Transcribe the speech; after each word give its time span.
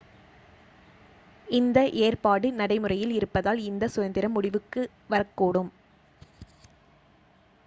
இந்த 1.47 1.77
ஏற்பாடு 1.99 2.47
நடைமுறையில் 2.53 3.13
இருப்பதால் 3.13 3.61
இந்தச் 3.67 3.93
சுதந்திரம் 3.95 4.31
முடிவுக்கு 4.31 4.83
வரக்கூடும் 5.09 5.71